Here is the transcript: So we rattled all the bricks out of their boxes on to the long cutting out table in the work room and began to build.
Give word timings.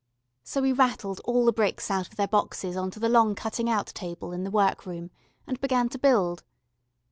So 0.43 0.63
we 0.63 0.73
rattled 0.73 1.21
all 1.25 1.45
the 1.45 1.53
bricks 1.53 1.91
out 1.91 2.07
of 2.07 2.15
their 2.15 2.27
boxes 2.27 2.75
on 2.75 2.89
to 2.89 2.99
the 2.99 3.07
long 3.07 3.35
cutting 3.35 3.69
out 3.69 3.85
table 3.89 4.31
in 4.33 4.43
the 4.43 4.49
work 4.49 4.87
room 4.87 5.11
and 5.45 5.61
began 5.61 5.89
to 5.89 5.99
build. 5.99 6.43